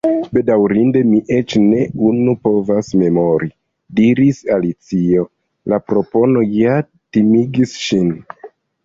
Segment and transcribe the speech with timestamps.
[0.35, 3.49] "Bedaŭrinde, mi eĉ ne unu povas memori,"
[3.99, 5.27] diris Alicio.
[5.73, 6.79] La propono ja
[7.19, 8.11] timigis ŝin.